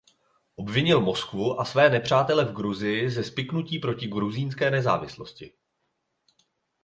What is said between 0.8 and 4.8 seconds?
Moskvu a své nepřátele v Gruzii ze spiknutí proti gruzínské